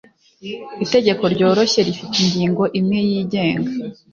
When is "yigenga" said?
3.09-3.69